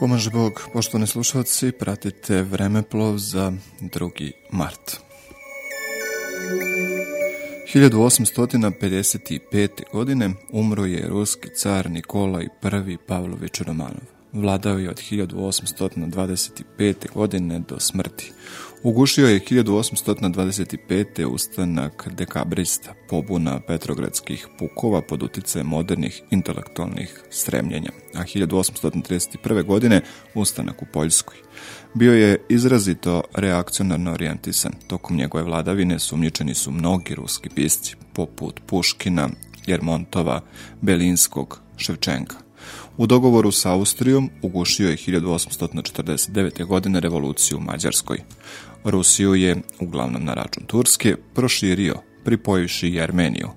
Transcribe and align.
Pomaže 0.00 0.30
Bog, 0.30 0.62
poštovani 0.72 1.06
slušalci, 1.06 1.72
pratite 1.72 2.42
vremeplov 2.42 3.18
za 3.18 3.52
2. 3.80 4.32
mart. 4.50 5.00
1855. 7.74 9.68
godine 9.92 10.30
umro 10.52 10.84
je 10.84 11.08
ruski 11.08 11.48
car 11.56 11.90
Nikolaj 11.90 12.44
I. 12.44 12.48
Pavlović 13.06 13.60
Romanov. 13.60 14.02
Vladao 14.32 14.78
je 14.78 14.90
od 14.90 15.00
1825. 15.10 17.12
godine 17.14 17.60
do 17.68 17.80
smrti. 17.80 18.32
Ugušio 18.82 19.28
je 19.28 19.40
1825. 19.40 21.26
ustanak 21.26 22.08
dekabrista, 22.16 22.94
pobuna 23.08 23.60
petrogradskih 23.60 24.46
pukova 24.58 25.02
pod 25.02 25.22
uticajem 25.22 25.66
modernih 25.66 26.22
intelektualnih 26.30 27.22
stremljenja, 27.30 27.90
a 28.14 28.22
1831. 28.22 29.64
godine 29.64 30.00
ustanak 30.34 30.82
u 30.82 30.86
Poljskoj. 30.92 31.36
Bio 31.94 32.12
je 32.12 32.44
izrazito 32.48 33.22
reakcionarno 33.34 34.12
orijentisan. 34.12 34.72
Tokom 34.86 35.16
njegove 35.16 35.44
vladavine 35.44 35.98
sumnjičeni 35.98 36.54
su 36.54 36.70
mnogi 36.70 37.14
ruski 37.14 37.48
pisci, 37.48 37.96
poput 38.12 38.60
Puškina, 38.66 39.28
Jermontova, 39.66 40.40
Belinskog, 40.80 41.60
Ševčenka. 41.76 42.49
U 42.96 43.06
dogovoru 43.06 43.52
sa 43.52 43.72
Austrijom 43.72 44.30
ugušio 44.42 44.90
je 44.90 44.96
1849. 44.96 46.64
godine 46.64 47.00
revoluciju 47.00 47.58
u 47.58 47.60
Mađarskoj. 47.60 48.18
Rusiju 48.84 49.34
je, 49.34 49.56
uglavnom 49.80 50.24
na 50.24 50.34
račun 50.34 50.64
Turske, 50.66 51.16
proširio, 51.34 51.94
pripojivši 52.24 52.88
i 52.88 53.00
Armeniju. 53.00 53.48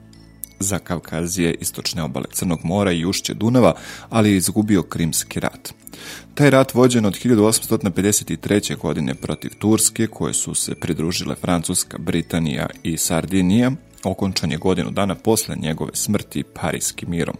Za 0.60 0.80
Kavkazije, 0.80 1.54
istočne 1.54 2.04
obale 2.04 2.26
Crnog 2.32 2.60
mora 2.64 2.91
i 2.91 3.05
ušće 3.05 3.34
Dunava, 3.34 3.76
ali 4.10 4.32
je 4.32 4.38
izgubio 4.38 4.84
Krimski 4.84 5.40
rat. 5.40 5.74
Taj 6.34 6.50
rat 6.50 6.74
vođen 6.74 7.05
od 7.05 7.13
1853. 7.13 8.77
godine 8.77 9.16
protiv 9.16 9.52
Turske, 9.60 10.07
koje 10.07 10.34
su 10.34 10.55
se 10.55 10.76
pridružile 10.76 11.35
Francuska, 11.35 11.98
Britanija 11.98 12.68
i 12.84 12.98
Sardinija, 12.98 13.72
okončan 14.04 14.51
je 14.51 14.57
godinu 14.57 14.91
dana 14.91 15.15
posle 15.15 15.55
njegove 15.55 15.91
smrti 15.93 16.43
Parijskim 16.43 17.09
mirom. 17.09 17.35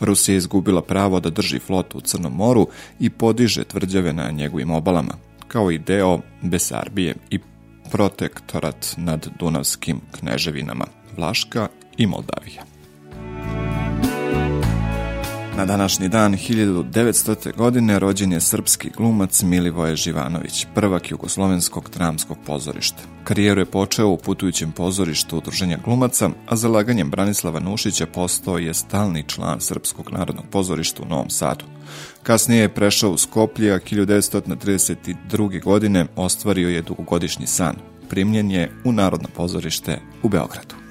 Rusija 0.00 0.32
je 0.32 0.36
izgubila 0.36 0.82
pravo 0.82 1.20
da 1.20 1.30
drži 1.30 1.58
flotu 1.58 1.98
u 1.98 2.00
Crnom 2.00 2.32
moru 2.32 2.68
i 3.00 3.10
podiže 3.10 3.64
tvrđave 3.64 4.12
na 4.12 4.30
njegovim 4.30 4.70
obalama, 4.70 5.14
kao 5.48 5.70
i 5.70 5.78
deo 5.78 6.20
Besarbije 6.42 7.14
i 7.30 7.38
protektorat 7.90 8.94
nad 8.96 9.28
Dunavskim 9.38 10.00
kneževinama 10.20 10.84
Vlaška 11.16 11.68
i 11.96 12.06
Moldavija. 12.06 12.71
Na 15.56 15.66
današnji 15.66 16.08
dan 16.08 16.32
1900. 16.32 17.56
godine 17.56 17.98
rođen 17.98 18.32
je 18.32 18.40
srpski 18.40 18.90
glumac 18.96 19.42
Milivoje 19.42 19.96
Živanović, 19.96 20.66
prvak 20.74 21.10
jugoslovenskog 21.10 21.90
dramskog 21.94 22.36
pozorišta. 22.46 23.02
Karijeru 23.24 23.60
je 23.60 23.64
počeo 23.64 24.08
u 24.08 24.16
putujućem 24.16 24.72
pozorištu 24.72 25.38
udruženja 25.38 25.78
glumaca, 25.84 26.30
a 26.48 26.56
zalaganjem 26.56 27.10
Branislava 27.10 27.60
Nušića 27.60 28.06
postao 28.06 28.58
je 28.58 28.74
stalni 28.74 29.24
član 29.28 29.60
Srpskog 29.60 30.10
narodnog 30.12 30.44
pozorišta 30.50 31.02
u 31.02 31.08
Novom 31.08 31.30
Sadu. 31.30 31.64
Kasnije 32.22 32.60
je 32.60 32.74
prešao 32.74 33.10
u 33.10 33.18
Skoplje, 33.18 33.74
a 33.74 33.78
1932. 33.78 35.62
godine 35.62 36.06
ostvario 36.16 36.68
je 36.68 36.82
dugogodišnji 36.82 37.46
san. 37.46 37.76
Primljen 38.08 38.50
je 38.50 38.72
u 38.84 38.92
Narodno 38.92 39.28
pozorište 39.36 40.00
u 40.22 40.28
Beogradu. 40.28 40.81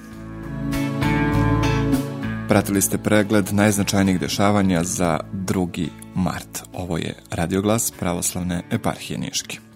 Pratili 2.52 2.82
ste 2.82 2.98
pregled 2.98 3.52
najznačajnijih 3.52 4.20
dešavanja 4.20 4.84
za 4.84 5.20
2. 5.32 5.88
mart. 6.14 6.62
Ovo 6.72 6.98
je 6.98 7.14
radioglas 7.30 7.92
pravoslavne 7.98 8.62
eparhije 8.70 9.18
Niške. 9.18 9.71